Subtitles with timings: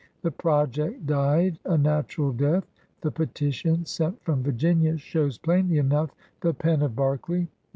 [0.23, 2.65] The project died a natural death.
[3.01, 7.49] The petition sent from Virginia shows plainly enough the pen of Berkeley.